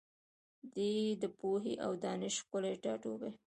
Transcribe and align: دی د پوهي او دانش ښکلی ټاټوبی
دی 0.73 0.93
د 1.21 1.23
پوهي 1.39 1.73
او 1.85 1.91
دانش 2.05 2.35
ښکلی 2.43 2.73
ټاټوبی 2.83 3.31